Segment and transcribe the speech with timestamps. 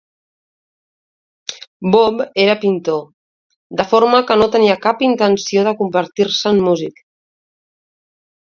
[1.95, 3.03] Bob era pintor,
[3.81, 7.05] de forma que no tenia cap intenció de convertir-se en músic.